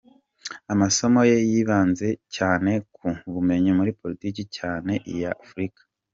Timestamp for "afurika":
5.45-5.81